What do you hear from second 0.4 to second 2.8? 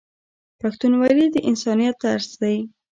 پښتونولي د انسانیت درس دی.